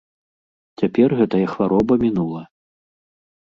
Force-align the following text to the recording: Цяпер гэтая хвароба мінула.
Цяпер 0.81 1.09
гэтая 1.19 1.43
хвароба 1.51 1.93
мінула. 2.05 2.41